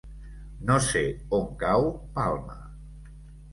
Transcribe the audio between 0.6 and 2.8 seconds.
No sé on cau Palma.